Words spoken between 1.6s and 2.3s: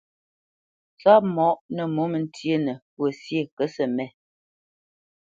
nǝ mǒmǝ